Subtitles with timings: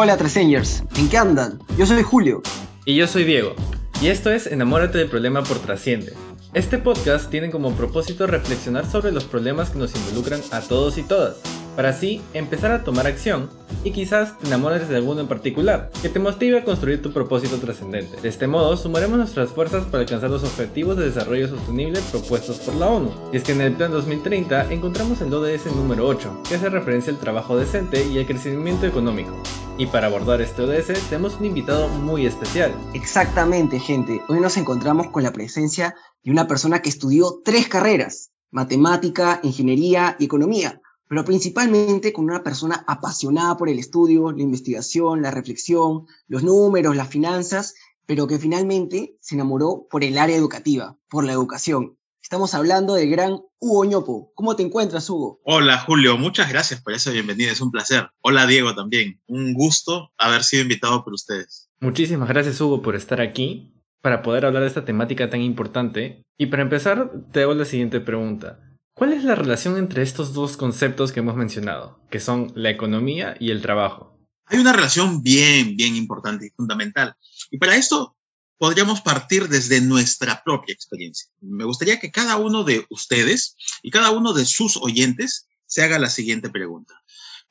[0.00, 1.58] Hola Tresengers, ¿en qué andan?
[1.76, 2.40] Yo soy Julio.
[2.84, 3.56] Y yo soy Diego.
[4.00, 6.12] Y esto es Enamórate del problema por Trasciende.
[6.54, 11.02] Este podcast tiene como propósito reflexionar sobre los problemas que nos involucran a todos y
[11.02, 11.38] todas
[11.76, 13.50] para así empezar a tomar acción
[13.84, 17.58] y quizás te enamores de alguno en particular, que te motive a construir tu propósito
[17.58, 18.20] trascendente.
[18.20, 22.74] De este modo, sumaremos nuestras fuerzas para alcanzar los objetivos de desarrollo sostenible propuestos por
[22.74, 23.10] la ONU.
[23.32, 27.12] Y es que en el Plan 2030 encontramos el ODS número 8, que hace referencia
[27.12, 29.36] al trabajo decente y al crecimiento económico.
[29.76, 32.74] Y para abordar este ODS tenemos un invitado muy especial.
[32.94, 34.20] Exactamente, gente.
[34.28, 35.94] Hoy nos encontramos con la presencia
[36.24, 42.42] de una persona que estudió tres carreras, matemática, ingeniería y economía pero principalmente con una
[42.42, 47.74] persona apasionada por el estudio, la investigación, la reflexión, los números, las finanzas,
[48.06, 51.98] pero que finalmente se enamoró por el área educativa, por la educación.
[52.22, 54.32] Estamos hablando del gran Hugo Ñopo.
[54.34, 55.40] ¿Cómo te encuentras, Hugo?
[55.44, 56.18] Hola, Julio.
[56.18, 57.52] Muchas gracias por esa bienvenida.
[57.52, 58.10] Es un placer.
[58.20, 59.20] Hola, Diego, también.
[59.26, 61.70] Un gusto haber sido invitado por ustedes.
[61.80, 63.72] Muchísimas gracias, Hugo, por estar aquí
[64.02, 66.22] para poder hablar de esta temática tan importante.
[66.36, 68.67] Y para empezar, te hago la siguiente pregunta.
[68.98, 73.36] ¿Cuál es la relación entre estos dos conceptos que hemos mencionado, que son la economía
[73.38, 74.18] y el trabajo?
[74.46, 77.14] Hay una relación bien, bien importante y fundamental.
[77.52, 78.16] Y para esto
[78.58, 81.30] podríamos partir desde nuestra propia experiencia.
[81.40, 83.54] Me gustaría que cada uno de ustedes
[83.84, 87.00] y cada uno de sus oyentes se haga la siguiente pregunta.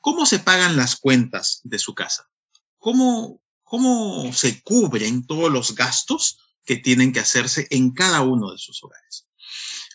[0.00, 2.28] ¿Cómo se pagan las cuentas de su casa?
[2.76, 8.58] ¿Cómo, cómo se cubren todos los gastos que tienen que hacerse en cada uno de
[8.58, 9.28] sus hogares?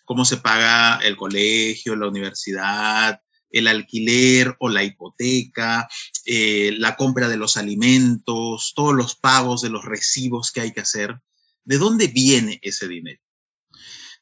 [0.06, 3.22] Cómo se paga el colegio, la universidad,
[3.54, 5.88] el alquiler o la hipoteca,
[6.26, 10.82] eh, la compra de los alimentos, todos los pagos de los recibos que hay que
[10.82, 11.20] hacer.
[11.64, 13.22] ¿De dónde viene ese dinero?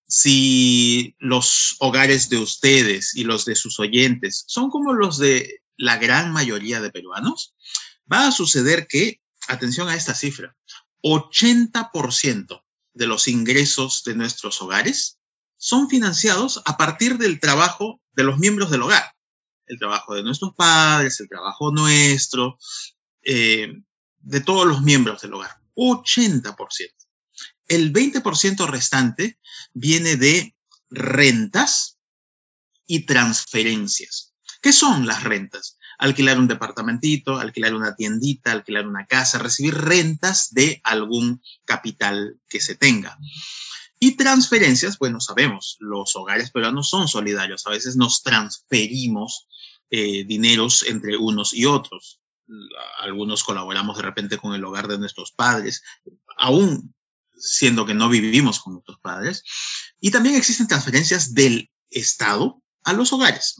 [0.05, 5.97] Si los hogares de ustedes y los de sus oyentes son como los de la
[5.97, 7.55] gran mayoría de peruanos,
[8.11, 10.55] va a suceder que, atención a esta cifra,
[11.01, 15.20] 80% de los ingresos de nuestros hogares
[15.61, 19.13] son financiados a partir del trabajo de los miembros del hogar.
[19.67, 22.57] El trabajo de nuestros padres, el trabajo nuestro,
[23.21, 23.71] eh,
[24.17, 25.51] de todos los miembros del hogar.
[25.75, 26.55] 80%.
[27.67, 29.39] El 20% restante
[29.71, 30.55] viene de
[30.89, 31.99] rentas
[32.87, 34.33] y transferencias.
[34.63, 35.77] ¿Qué son las rentas?
[35.99, 42.59] Alquilar un departamentito, alquilar una tiendita, alquilar una casa, recibir rentas de algún capital que
[42.59, 43.15] se tenga.
[44.03, 49.47] Y transferencias, bueno, sabemos, los hogares peruanos son solidarios, a veces nos transferimos
[49.91, 52.19] eh, dineros entre unos y otros.
[52.97, 55.83] Algunos colaboramos de repente con el hogar de nuestros padres,
[56.35, 56.95] aún
[57.37, 59.43] siendo que no vivimos con nuestros padres.
[59.99, 63.55] Y también existen transferencias del Estado a los hogares.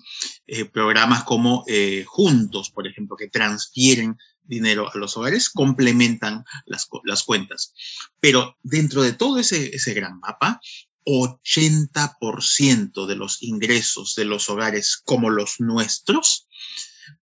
[0.48, 6.88] Eh, programas como eh, Juntos, por ejemplo, que transfieren dinero a los hogares, complementan las,
[7.04, 7.74] las cuentas.
[8.20, 10.62] Pero dentro de todo ese, ese gran mapa,
[11.06, 16.48] 80% de los ingresos de los hogares como los nuestros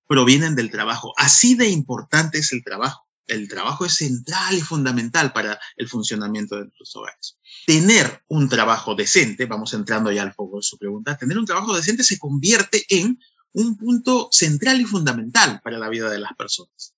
[0.08, 1.14] provienen del trabajo.
[1.18, 3.08] Así de importante es el trabajo.
[3.28, 7.38] El trabajo es central y fundamental para el funcionamiento de nuestros hogares.
[7.68, 11.76] Tener un trabajo decente, vamos entrando ya al foco de su pregunta, tener un trabajo
[11.76, 13.20] decente se convierte en
[13.52, 16.96] un punto central y fundamental para la vida de las personas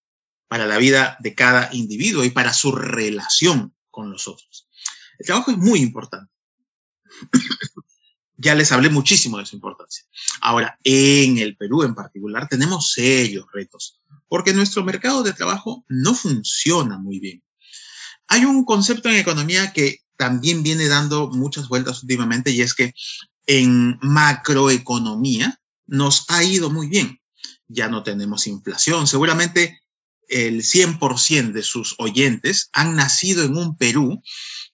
[0.52, 4.68] para la vida de cada individuo y para su relación con los otros.
[5.18, 6.30] El trabajo es muy importante.
[8.36, 10.04] ya les hablé muchísimo de su importancia.
[10.42, 16.14] Ahora, en el Perú en particular tenemos serios retos, porque nuestro mercado de trabajo no
[16.14, 17.42] funciona muy bien.
[18.28, 22.94] Hay un concepto en economía que también viene dando muchas vueltas últimamente y es que
[23.48, 27.22] en macroeconomía nos ha ido muy bien.
[27.70, 29.08] Ya no tenemos inflación.
[29.08, 29.81] Seguramente
[30.28, 34.22] el 100% de sus oyentes han nacido en un Perú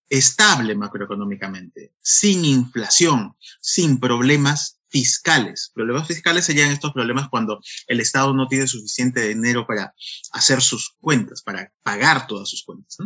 [0.09, 5.71] estable macroeconómicamente, sin inflación, sin problemas fiscales.
[5.73, 9.93] Problemas fiscales serían estos problemas cuando el Estado no tiene suficiente dinero para
[10.31, 12.97] hacer sus cuentas, para pagar todas sus cuentas.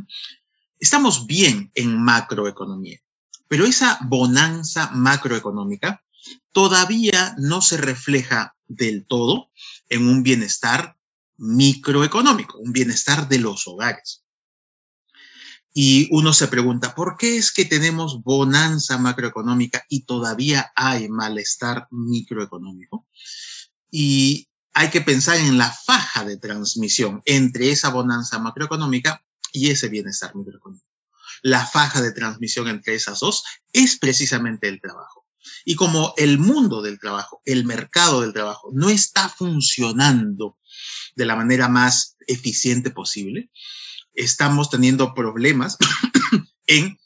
[0.80, 3.00] Estamos bien en macroeconomía,
[3.48, 6.04] pero esa bonanza macroeconómica
[6.52, 9.52] todavía no se refleja del todo
[9.90, 10.98] en un bienestar
[11.42, 14.24] microeconómico, un bienestar de los hogares.
[15.74, 21.88] Y uno se pregunta, ¿por qué es que tenemos bonanza macroeconómica y todavía hay malestar
[21.90, 23.08] microeconómico?
[23.90, 29.90] Y hay que pensar en la faja de transmisión entre esa bonanza macroeconómica y ese
[29.90, 30.86] bienestar microeconómico.
[31.42, 35.26] La faja de transmisión entre esas dos es precisamente el trabajo.
[35.66, 40.58] Y como el mundo del trabajo, el mercado del trabajo no está funcionando
[41.16, 43.50] de la manera más eficiente posible.
[44.14, 45.78] Estamos teniendo problemas
[46.68, 46.98] en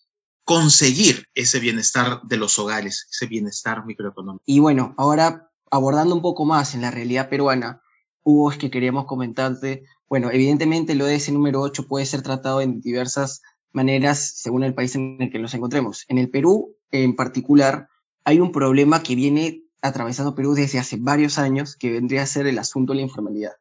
[0.44, 4.44] conseguir ese bienestar de los hogares, ese bienestar microeconómico.
[4.46, 7.82] Y bueno, ahora abordando un poco más en la realidad peruana,
[8.24, 12.82] Hugo, es que queríamos comentarte, bueno, evidentemente el ODS número 8 puede ser tratado en
[12.82, 16.06] diversas maneras según el país en el que nos encontremos.
[16.08, 17.90] En el Perú, en particular,
[18.24, 22.48] hay un problema que viene atravesando Perú desde hace varios años, que vendría a ser
[22.48, 23.52] el asunto de la informalidad.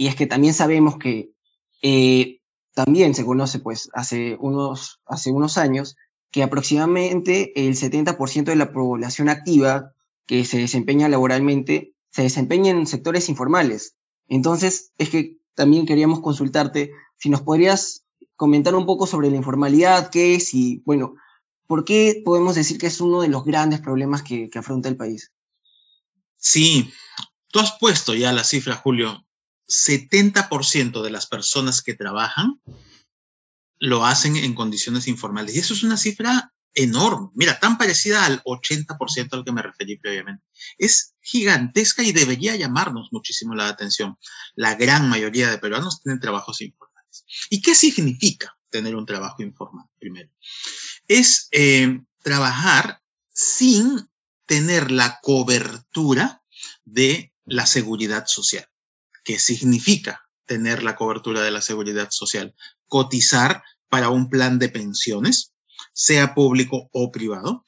[0.00, 1.34] Y es que también sabemos que
[1.82, 2.40] eh,
[2.72, 5.94] también se conoce, pues, hace unos, hace unos años,
[6.30, 9.92] que aproximadamente el 70% de la población activa
[10.24, 13.94] que se desempeña laboralmente se desempeña en sectores informales.
[14.26, 18.06] Entonces, es que también queríamos consultarte si nos podrías
[18.36, 21.16] comentar un poco sobre la informalidad, qué es y, bueno,
[21.66, 24.96] por qué podemos decir que es uno de los grandes problemas que, que afronta el
[24.96, 25.30] país.
[26.38, 26.90] Sí,
[27.48, 29.26] tú has puesto ya la cifra, Julio.
[29.70, 32.60] 70% de las personas que trabajan
[33.78, 35.54] lo hacen en condiciones informales.
[35.54, 37.28] Y eso es una cifra enorme.
[37.34, 40.44] Mira, tan parecida al 80% al que me referí previamente.
[40.78, 44.18] Es gigantesca y debería llamarnos muchísimo la atención.
[44.54, 47.24] La gran mayoría de peruanos tienen trabajos informales.
[47.48, 49.86] ¿Y qué significa tener un trabajo informal?
[49.98, 50.30] Primero,
[51.08, 53.00] es eh, trabajar
[53.32, 54.08] sin
[54.46, 56.42] tener la cobertura
[56.84, 58.69] de la seguridad social.
[59.30, 62.52] ¿Qué significa tener la cobertura de la seguridad social?
[62.88, 65.52] Cotizar para un plan de pensiones,
[65.92, 67.64] sea público o privado,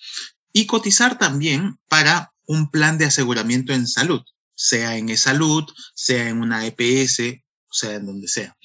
[0.53, 4.23] y cotizar también para un plan de aseguramiento en salud,
[4.57, 5.63] sea en e-salud,
[5.95, 8.57] sea en una EPS, sea en donde sea.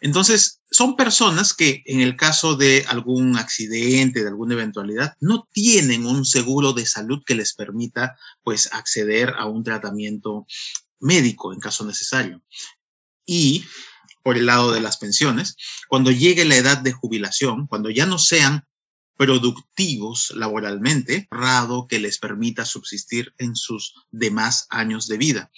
[0.00, 6.06] Entonces, son personas que en el caso de algún accidente, de alguna eventualidad, no tienen
[6.06, 10.46] un seguro de salud que les permita, pues, acceder a un tratamiento
[11.00, 12.42] médico en caso necesario.
[13.24, 13.64] Y
[14.22, 15.56] por el lado de las pensiones,
[15.88, 18.66] cuando llegue la edad de jubilación, cuando ya no sean
[19.18, 25.50] productivos laboralmente, rado que les permita subsistir en sus demás años de vida.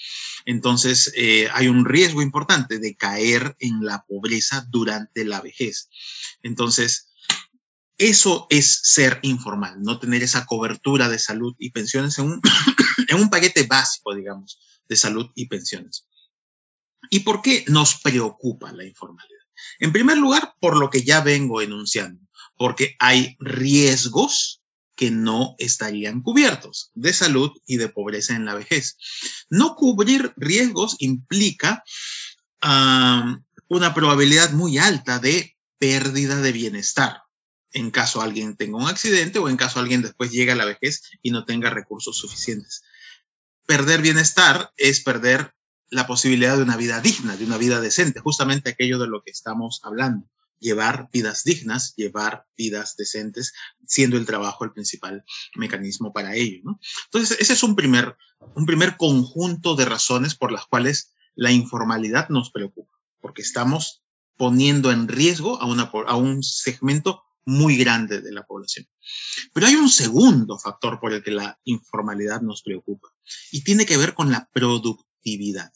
[0.46, 5.90] Entonces, eh, hay un riesgo importante de caer en la pobreza durante la vejez.
[6.42, 7.10] Entonces,
[7.98, 12.40] eso es ser informal, no tener esa cobertura de salud y pensiones en un,
[13.08, 14.58] en un paquete básico, digamos,
[14.88, 16.06] de salud y pensiones.
[17.10, 19.40] ¿Y por qué nos preocupa la informalidad?
[19.78, 22.20] En primer lugar, por lo que ya vengo enunciando
[22.60, 24.60] porque hay riesgos
[24.94, 28.98] que no estarían cubiertos de salud y de pobreza en la vejez.
[29.48, 31.82] No cubrir riesgos implica
[32.60, 37.22] una probabilidad muy alta de pérdida de bienestar
[37.72, 41.02] en caso alguien tenga un accidente o en caso alguien después llegue a la vejez
[41.22, 42.82] y no tenga recursos suficientes.
[43.66, 45.54] Perder bienestar es perder
[45.90, 49.30] la posibilidad de una vida digna, de una vida decente, justamente aquello de lo que
[49.30, 50.28] estamos hablando
[50.60, 53.54] llevar vidas dignas, llevar vidas decentes,
[53.86, 55.24] siendo el trabajo el principal
[55.56, 56.60] mecanismo para ello.
[56.62, 56.80] ¿no?
[57.06, 58.16] Entonces, ese es un primer,
[58.54, 64.02] un primer conjunto de razones por las cuales la informalidad nos preocupa, porque estamos
[64.36, 68.86] poniendo en riesgo a, una, a un segmento muy grande de la población.
[69.52, 73.08] Pero hay un segundo factor por el que la informalidad nos preocupa
[73.50, 75.72] y tiene que ver con la productividad.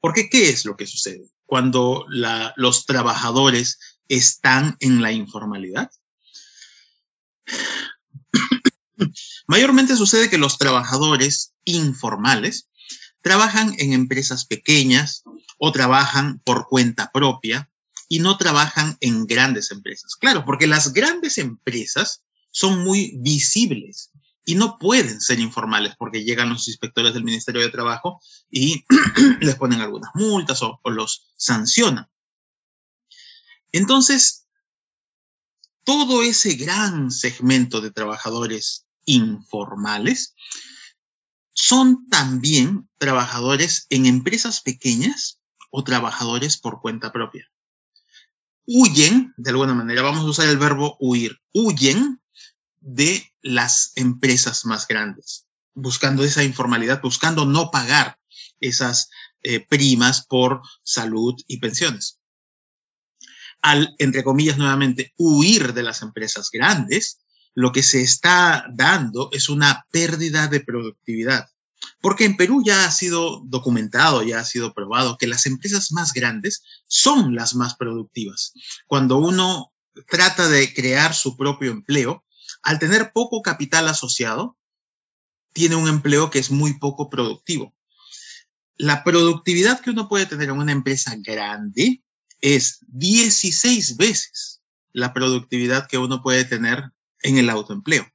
[0.00, 1.30] Porque, ¿qué es lo que sucede?
[1.50, 2.06] cuando
[2.54, 5.90] los trabajadores están en la informalidad?
[9.48, 12.68] Mayormente sucede que los trabajadores informales
[13.20, 15.24] trabajan en empresas pequeñas
[15.58, 17.68] o trabajan por cuenta propia
[18.12, 20.16] y no trabajan en grandes empresas.
[20.16, 24.10] Claro, porque las grandes empresas son muy visibles
[24.44, 28.84] y no pueden ser informales porque llegan los inspectores del Ministerio de Trabajo y
[29.40, 32.10] les ponen algunas multas o, los sancionan.
[33.70, 34.48] Entonces,
[35.84, 40.34] todo ese gran segmento de trabajadores informales
[41.52, 45.38] son también trabajadores en empresas pequeñas
[45.70, 47.48] o trabajadores por cuenta propia.
[48.72, 52.22] Huyen, de alguna manera, vamos a usar el verbo huir, huyen
[52.78, 58.16] de las empresas más grandes, buscando esa informalidad, buscando no pagar
[58.60, 59.10] esas
[59.42, 62.20] eh, primas por salud y pensiones.
[63.60, 67.18] Al, entre comillas, nuevamente, huir de las empresas grandes,
[67.54, 71.48] lo que se está dando es una pérdida de productividad.
[72.00, 76.12] Porque en Perú ya ha sido documentado, ya ha sido probado que las empresas más
[76.12, 78.52] grandes son las más productivas.
[78.86, 79.72] Cuando uno
[80.08, 82.24] trata de crear su propio empleo,
[82.62, 84.56] al tener poco capital asociado,
[85.52, 87.74] tiene un empleo que es muy poco productivo.
[88.76, 92.02] la productividad que uno puede tener en una empresa grande
[92.40, 96.90] es 16 veces la productividad que uno puede tener
[97.22, 98.06] en el autoempleo.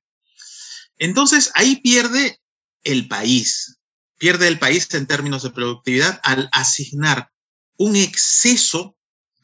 [0.98, 2.40] Entonces, ahí pierde
[2.86, 3.80] el país,
[4.18, 7.32] pierde el país en términos de productividad al asignar
[7.78, 8.96] un exceso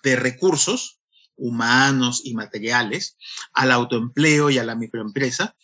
[0.04, 1.00] de recursos
[1.36, 3.18] humanos y materiales
[3.54, 5.56] al autoempleo y a la microempresa,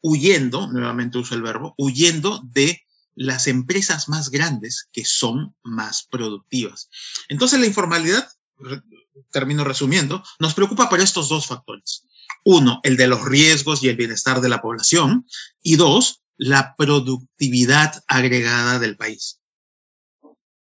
[0.00, 2.82] huyendo, nuevamente uso el verbo, huyendo de
[3.14, 6.90] las empresas más grandes que son más productivas.
[7.28, 8.28] Entonces la informalidad,
[9.30, 12.04] termino resumiendo, nos preocupa por estos dos factores.
[12.44, 15.26] Uno, el de los riesgos y el bienestar de la población.
[15.62, 19.40] Y dos, la productividad agregada del país.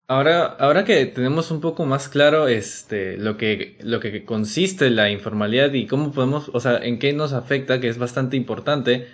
[0.09, 5.11] Ahora, ahora que tenemos un poco más claro este, lo, que, lo que consiste la
[5.11, 9.09] informalidad y cómo podemos, o sea, en qué nos afecta, que es bastante importante,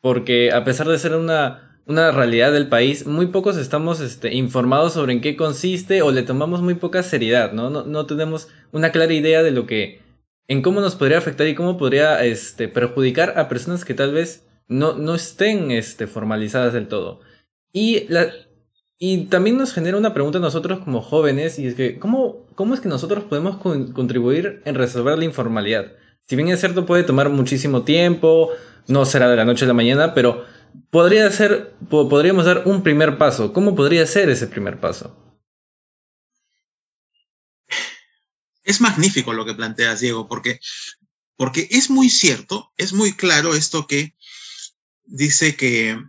[0.00, 4.92] porque a pesar de ser una, una realidad del país, muy pocos estamos este, informados
[4.92, 7.70] sobre en qué consiste o le tomamos muy poca seriedad, ¿no?
[7.70, 10.02] No, no tenemos una clara idea de lo que,
[10.48, 14.44] en cómo nos podría afectar y cómo podría este, perjudicar a personas que tal vez
[14.68, 17.20] no, no estén este, formalizadas del todo.
[17.72, 18.32] Y, la,
[18.98, 22.74] y también nos genera una pregunta a nosotros como jóvenes, y es que, ¿cómo, cómo
[22.74, 25.92] es que nosotros podemos contribuir en resolver la informalidad?
[26.24, 28.50] Si bien es cierto, puede tomar muchísimo tiempo,
[28.86, 30.44] no será de la noche a la mañana, pero
[30.90, 33.52] podría ser, podríamos dar un primer paso.
[33.52, 35.16] ¿Cómo podría ser ese primer paso?
[38.62, 40.60] Es magnífico lo que planteas, Diego, porque,
[41.36, 44.14] porque es muy cierto, es muy claro esto que
[45.12, 46.02] dice que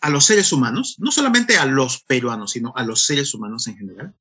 [0.00, 3.76] a los seres humanos, no solamente a los peruanos, sino a los seres humanos en
[3.76, 4.14] general,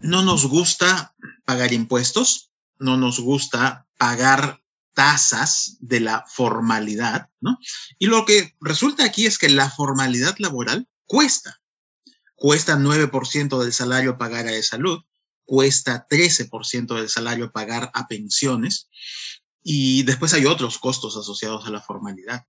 [0.00, 1.14] no nos gusta
[1.44, 4.62] pagar impuestos, no nos gusta pagar
[4.94, 7.58] tasas de la formalidad, ¿no?
[7.98, 11.60] Y lo que resulta aquí es que la formalidad laboral cuesta.
[12.36, 15.00] Cuesta 9% del salario pagar a salud,
[15.44, 18.88] cuesta 13% del salario pagar a pensiones,
[19.62, 22.46] y después hay otros costos asociados a la formalidad.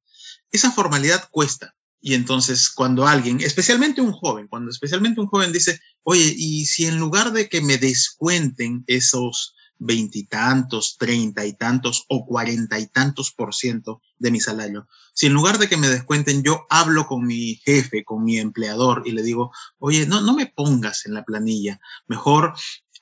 [0.51, 1.75] Esa formalidad cuesta.
[1.99, 6.85] Y entonces cuando alguien, especialmente un joven, cuando especialmente un joven dice, oye, y si
[6.85, 13.31] en lugar de que me descuenten esos veintitantos, treinta y tantos o cuarenta y tantos
[13.31, 17.25] por ciento de mi salario, si en lugar de que me descuenten yo hablo con
[17.25, 21.23] mi jefe, con mi empleador y le digo, oye, no, no me pongas en la
[21.23, 22.53] planilla, mejor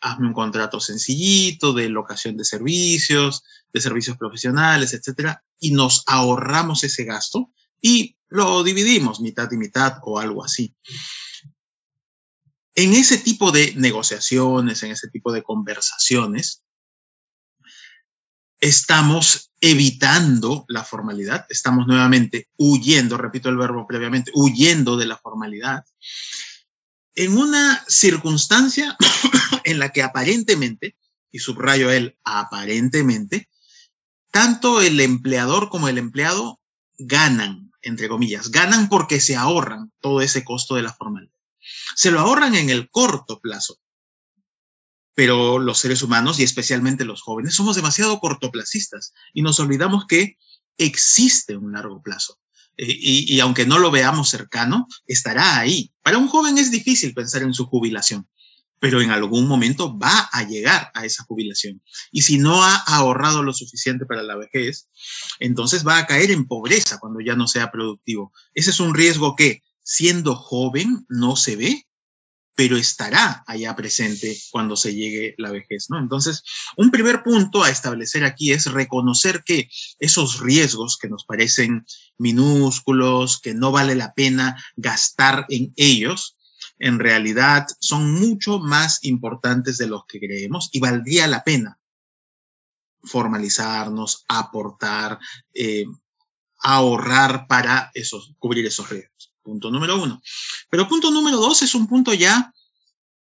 [0.02, 6.84] hazme un contrato sencillito de locación de servicios, de servicios profesionales, etcétera, y nos ahorramos
[6.84, 7.52] ese gasto
[7.82, 10.76] y lo dividimos mitad y mitad o algo así.
[12.76, 16.64] En ese tipo de negociaciones, en ese tipo de conversaciones,
[18.60, 25.84] estamos evitando la formalidad, estamos nuevamente huyendo, repito el verbo previamente, huyendo de la formalidad,
[27.20, 28.96] en una circunstancia
[29.66, 30.96] en la que aparentemente,
[31.32, 33.50] y subrayo él aparentemente,
[34.32, 36.62] tanto el empleador como el empleado
[36.98, 41.34] ganan, entre comillas, ganan porque se ahorran todo ese costo de la formalidad.
[41.94, 43.78] Se lo ahorran en el corto plazo,
[45.14, 50.38] pero los seres humanos y especialmente los jóvenes somos demasiado cortoplacistas y nos olvidamos que
[50.78, 52.40] existe un largo plazo.
[52.82, 55.92] Y, aunque no lo veamos cercano, estará ahí.
[56.02, 58.28] Para un joven es difícil pensar en su jubilación,
[58.80, 61.82] pero en algún momento va a llegar a esa jubilación.
[62.12, 64.88] Y si no ha ahorrado lo suficiente para la vejez,
[65.40, 68.32] entonces va a caer en pobreza cuando ya no sea productivo.
[68.54, 71.86] Ese es un riesgo que, siendo joven, no se ve,
[72.60, 75.98] pero estará allá presente cuando se llegue la vejez, ¿no?
[75.98, 76.44] Entonces,
[76.76, 81.86] un primer punto a establecer aquí es reconocer que esos riesgos que nos parecen
[82.18, 86.36] minúsculos, que no vale la pena gastar en ellos,
[86.80, 91.80] en realidad son mucho más importantes de los que creemos y valdría la pena
[93.04, 95.18] formalizarnos, aportar,
[95.54, 95.86] eh,
[96.58, 99.34] ahorrar para esos, cubrir esos riesgos.
[99.50, 100.22] Punto número uno.
[100.70, 102.54] Pero punto número dos es un punto ya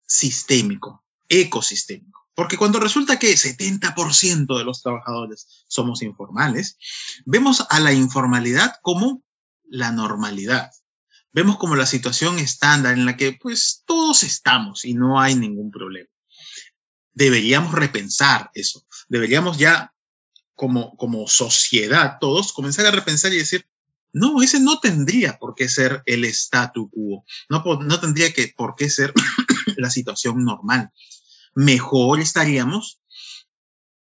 [0.04, 2.26] sistémico, ecosistémico.
[2.34, 6.76] Porque cuando resulta que 70% de los trabajadores somos informales,
[7.25, 9.22] vemos a la informalidad como
[9.70, 10.70] la normalidad
[11.32, 15.70] vemos como la situación estándar en la que pues todos estamos y no hay ningún
[15.70, 16.08] problema.
[17.12, 18.84] Deberíamos repensar eso.
[19.08, 19.94] Deberíamos ya
[20.54, 23.64] como, como sociedad todos comenzar a repensar y decir,
[24.18, 27.25] no, ese no tendría por qué ser el statu quo.
[27.48, 29.12] No, no tendría que, por qué ser
[29.76, 30.90] la situación normal.
[31.54, 33.00] Mejor estaríamos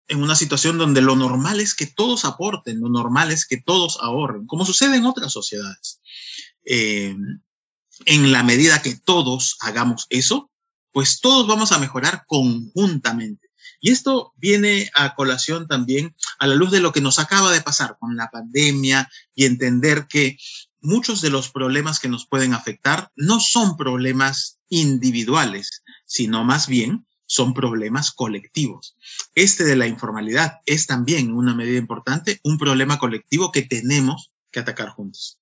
[0.09, 3.99] en una situación donde lo normal es que todos aporten, lo normal es que todos
[4.01, 6.01] ahorren, como sucede en otras sociedades.
[6.65, 7.15] Eh,
[8.07, 10.51] en la medida que todos hagamos eso,
[10.93, 13.48] pues todos vamos a mejorar conjuntamente.
[13.81, 17.61] Y esto viene a colación también a la luz de lo que nos acaba de
[17.61, 20.37] pasar con la pandemia y entender que
[20.81, 27.07] muchos de los problemas que nos pueden afectar no son problemas individuales, sino más bien
[27.27, 28.97] son problemas colectivos.
[29.35, 34.33] Este de la informalidad es también, en una medida importante, un problema colectivo que tenemos
[34.51, 35.39] que atacar juntos.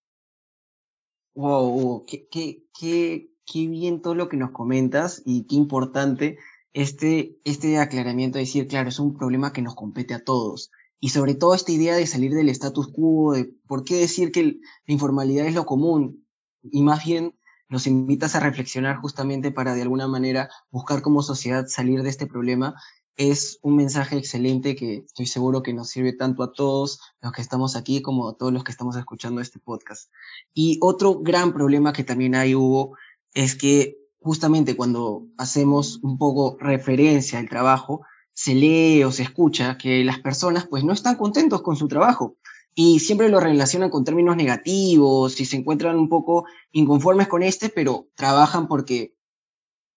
[1.35, 6.38] Wow, qué, qué, qué, qué bien todo lo que nos comentas y qué importante
[6.76, 10.71] este, este aclaramiento de decir, claro, es un problema que nos compete a todos.
[11.00, 14.42] Y sobre todo esta idea de salir del status quo, de por qué decir que
[14.42, 16.26] la informalidad es lo común,
[16.62, 17.35] y más bien
[17.71, 22.26] nos invitas a reflexionar justamente para de alguna manera buscar como sociedad salir de este
[22.26, 22.75] problema,
[23.16, 27.40] es un mensaje excelente que estoy seguro que nos sirve tanto a todos los que
[27.40, 30.11] estamos aquí como a todos los que estamos escuchando este podcast.
[30.52, 32.99] Y otro gran problema que también hay, Hugo,
[33.33, 38.00] es que justamente cuando hacemos un poco referencia al trabajo,
[38.33, 42.37] se lee o se escucha que las personas pues no están contentos con su trabajo
[42.75, 47.68] y siempre lo relacionan con términos negativos y se encuentran un poco inconformes con este,
[47.68, 49.14] pero trabajan porque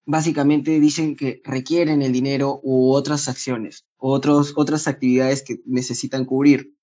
[0.05, 6.75] básicamente dicen que requieren el dinero u otras acciones, otros, otras actividades que necesitan cubrir.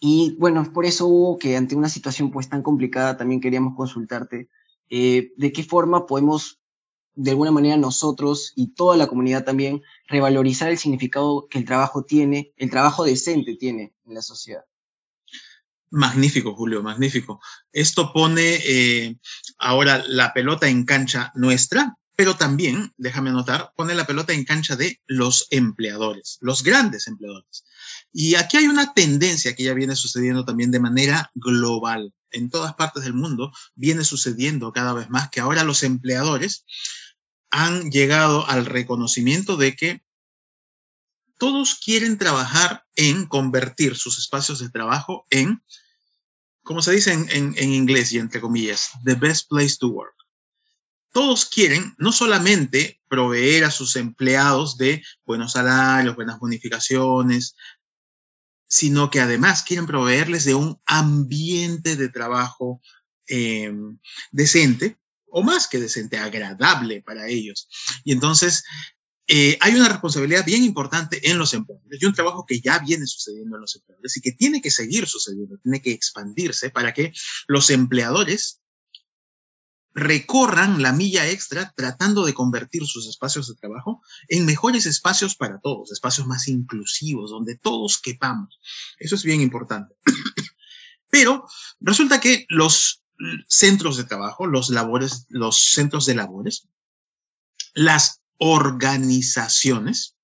[0.00, 4.48] Y bueno, por eso hubo que ante una situación pues tan complicada también queríamos consultarte
[4.88, 6.59] eh, de qué forma podemos
[7.14, 12.04] de alguna manera nosotros y toda la comunidad también revalorizar el significado que el trabajo
[12.04, 14.64] tiene, el trabajo decente tiene en la sociedad.
[15.90, 17.40] Magnífico, Julio, magnífico.
[17.72, 19.18] Esto pone eh,
[19.58, 24.76] ahora la pelota en cancha nuestra, pero también, déjame anotar, pone la pelota en cancha
[24.76, 27.64] de los empleadores, los grandes empleadores.
[28.12, 32.12] Y aquí hay una tendencia que ya viene sucediendo también de manera global.
[32.30, 36.64] En todas partes del mundo viene sucediendo cada vez más que ahora los empleadores
[37.50, 40.02] han llegado al reconocimiento de que
[41.40, 45.62] todos quieren trabajar en convertir sus espacios de trabajo en,
[46.62, 50.14] como se dice en, inglés y entre comillas, the best place to work.
[51.12, 57.56] Todos quieren no solamente proveer a sus empleados de buenos salarios, buenas bonificaciones,
[58.68, 62.82] sino que además quieren proveerles de un ambiente de trabajo
[63.26, 63.98] em,
[64.30, 64.98] decente,
[65.30, 67.68] o más que decente, agradable para ellos.
[68.04, 68.64] Y entonces
[69.26, 73.06] eh, hay una responsabilidad bien importante en los empleadores y un trabajo que ya viene
[73.06, 77.12] sucediendo en los empleadores y que tiene que seguir sucediendo, tiene que expandirse para que
[77.46, 78.60] los empleadores
[79.94, 85.60] recorran la milla extra tratando de convertir sus espacios de trabajo en mejores espacios para
[85.60, 88.60] todos, espacios más inclusivos, donde todos quepamos.
[88.98, 89.94] Eso es bien importante.
[91.10, 91.46] Pero
[91.80, 93.02] resulta que los
[93.48, 96.68] centros de trabajo, los labores, los centros de labores,
[97.74, 100.16] las organizaciones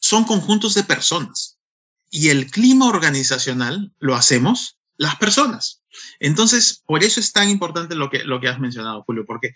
[0.00, 1.58] son conjuntos de personas
[2.10, 5.82] y el clima organizacional lo hacemos las personas.
[6.18, 9.54] Entonces, por eso es tan importante lo que, lo que has mencionado, Julio, porque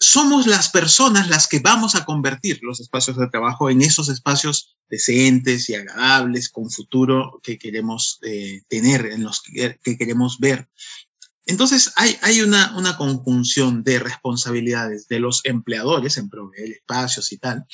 [0.00, 4.76] somos las personas las que vamos a convertir los espacios de trabajo en esos espacios
[4.88, 10.68] decentes y agradables con futuro que queremos eh, tener, en los que, que, queremos ver.
[11.46, 17.38] Entonces hay, hay una, una conjunción de responsabilidades de los empleadores en proveer espacios y
[17.38, 17.66] tal,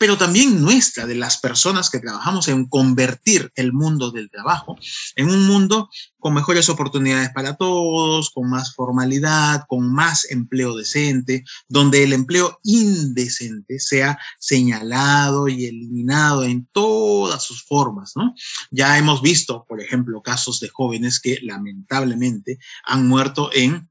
[0.00, 4.78] pero también nuestra, de las personas que trabajamos en convertir el mundo del trabajo
[5.14, 11.44] en un mundo con mejores oportunidades para todos, con más formalidad, con más empleo decente,
[11.68, 18.34] donde el empleo indecente sea señalado y eliminado en todas sus formas, ¿no?
[18.70, 23.90] Ya hemos visto, por ejemplo, casos de jóvenes que lamentablemente han muerto en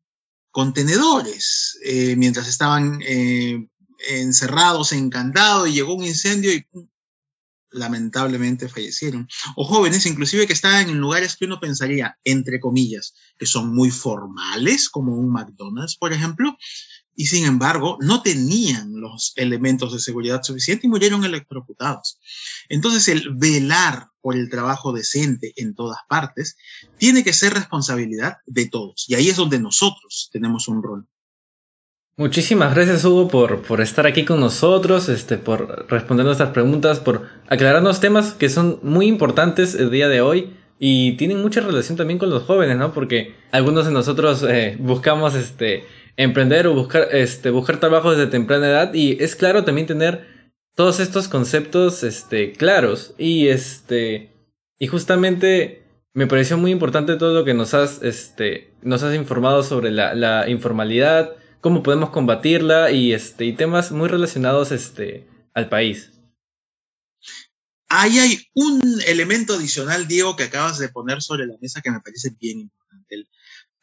[0.49, 3.68] contenedores eh, mientras estaban eh,
[4.09, 6.65] encerrados, encantados, y llegó un incendio y
[7.71, 9.27] lamentablemente fallecieron.
[9.55, 13.91] O jóvenes inclusive que estaban en lugares que uno pensaría, entre comillas, que son muy
[13.91, 16.57] formales, como un McDonald's, por ejemplo,
[17.15, 22.17] y sin embargo no tenían los elementos de seguridad suficientes y murieron electrocutados.
[22.69, 26.55] Entonces el velar por el trabajo decente en todas partes
[26.97, 29.05] tiene que ser responsabilidad de todos.
[29.09, 31.07] Y ahí es donde nosotros tenemos un rol.
[32.19, 37.27] Muchísimas gracias Hugo por, por estar aquí con nosotros, este, por responder nuestras preguntas, por
[37.47, 42.19] aclararnos temas que son muy importantes el día de hoy y tienen mucha relación también
[42.19, 42.91] con los jóvenes, ¿no?
[42.93, 45.85] Porque algunos de nosotros eh, buscamos este,
[46.17, 50.99] emprender o buscar, este, buscar trabajo desde temprana edad y es claro también tener todos
[50.99, 54.33] estos conceptos este, claros y, este,
[54.77, 59.63] y justamente Me pareció muy importante todo lo que nos has, este, nos has informado
[59.63, 66.11] sobre la, informalidad, cómo podemos combatirla y, este, y temas muy relacionados este, al país.
[67.87, 72.01] Ahí hay un elemento adicional, Diego, que acabas de poner sobre la mesa que me
[72.01, 73.15] parece bien importante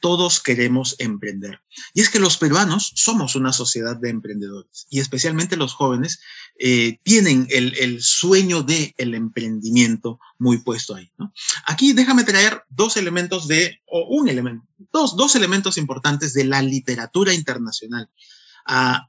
[0.00, 1.60] todos queremos emprender.
[1.94, 6.20] Y es que los peruanos somos una sociedad de emprendedores y especialmente los jóvenes
[6.58, 11.10] eh, tienen el, sueño del el emprendimiento muy puesto ahí.
[11.66, 16.62] Aquí déjame traer dos elementos de, o un elemento, dos, dos elementos importantes de la
[16.62, 18.10] literatura internacional
[18.66, 19.08] ah,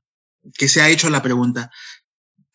[0.58, 1.72] que se ha hecho la pregunta,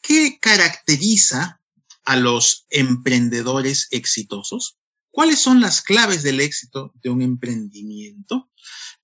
[0.01, 1.61] ¿qué caracteriza
[2.05, 4.79] a los emprendedores exitosos?
[5.13, 8.49] ¿Cuáles son las claves del éxito de un emprendimiento?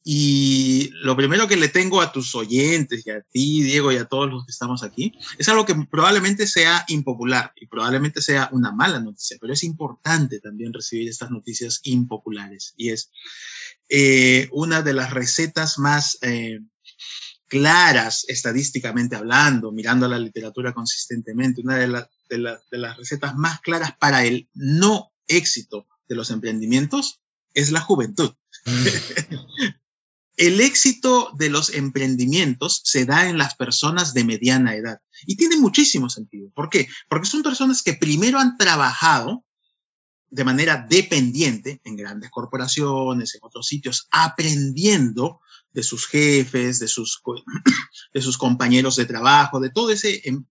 [0.03, 4.07] Y lo primero que le tengo a tus oyentes y a ti, Diego, y a
[4.07, 8.73] todos los que estamos aquí, es algo que probablemente sea impopular y probablemente sea una
[8.73, 12.73] mala noticia, pero es importante también recibir estas noticias impopulares.
[12.79, 13.11] Y es
[13.90, 16.61] eh, una de las recetas más eh,
[17.49, 21.88] claras estadísticamente hablando, mirando la literatura consistentemente, una de
[22.38, 27.21] las recetas más claras para el no éxito de los emprendimientos
[27.55, 28.33] es la juventud.
[30.37, 35.57] El éxito de los emprendimientos se da en las personas de mediana edad y tiene
[35.57, 36.49] muchísimo sentido.
[36.55, 36.87] ¿Por qué?
[37.09, 39.44] Porque son personas que primero han trabajado
[40.31, 45.40] de manera dependiente en grandes corporaciones, en otros sitios, aprendiendo
[45.73, 47.21] de sus jefes, de sus,
[48.14, 50.44] de sus compañeros de trabajo, de todo ese em,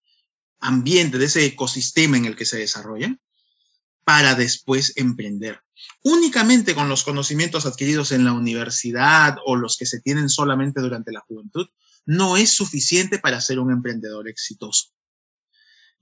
[0.59, 3.21] ambiente, de ese ecosistema en el que se desarrollan
[4.07, 5.59] para después emprender.
[6.01, 11.11] Únicamente con los conocimientos adquiridos en la universidad o los que se tienen solamente durante
[11.11, 11.67] la juventud,
[12.05, 14.93] no es suficiente para ser un emprendedor exitoso.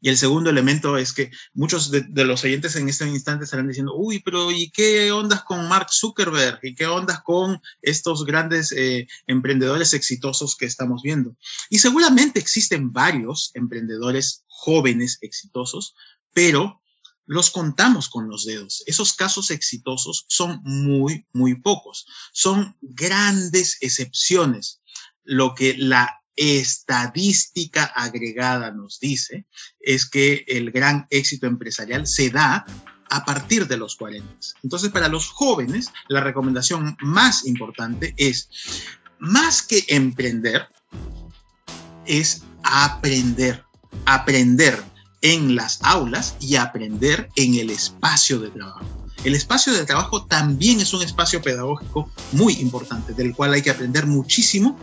[0.02, 3.96] Y el segundo elemento es que muchos de, los oyentes en este instante estarán diciendo,
[3.96, 6.60] uy, pero ¿y qué ondas con Mark Zuckerberg?
[6.62, 11.36] ¿Y qué ondas con estos grandes eh, emprendedores exitosos que estamos viendo?
[11.72, 15.96] Y seguramente existen varios emprendedores jóvenes exitosos,
[16.32, 16.84] pero
[17.26, 18.84] los contamos con los dedos.
[18.86, 22.06] Esos casos exitosos son muy, muy pocos.
[22.32, 24.82] Son grandes excepciones.
[25.24, 29.46] Lo que la estadística agregada nos dice
[29.80, 32.66] es que el gran éxito empresarial se da
[33.10, 34.28] a partir de los 40.
[34.64, 38.50] Entonces, para los jóvenes, la recomendación más importante es,
[39.20, 40.68] más que emprender,
[42.06, 43.64] es aprender,
[44.06, 44.84] aprender
[45.26, 48.86] en las aulas y aprender en el espacio de trabajo.
[49.24, 53.72] El espacio de trabajo también es un espacio pedagógico muy importante, del cual hay que
[53.72, 54.78] aprender muchísimo,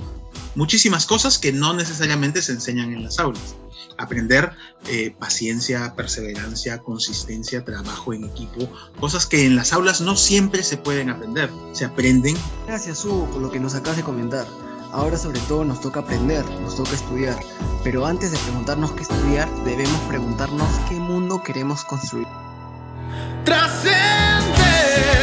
[0.57, 3.55] muchísimas cosas que no necesariamente se enseñan en las aulas.
[3.99, 4.51] Aprender
[4.89, 10.77] eh, paciencia, perseverancia, consistencia, trabajo en equipo, cosas que en las aulas no siempre se
[10.77, 12.37] pueden aprender, se aprenden.
[12.67, 14.47] Gracias, Hugo, por lo que nos acabas de comentar.
[14.93, 17.39] Ahora sobre todo nos toca aprender, nos toca estudiar,
[17.83, 22.29] pero antes de preguntarnos qué estudiar, debemos preguntarnos qué mundo queremos construir.
[23.43, 25.22] Trascender.